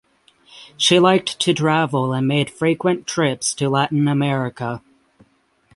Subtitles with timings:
[0.77, 4.81] She liked to travel and made frequent trips to Latin America.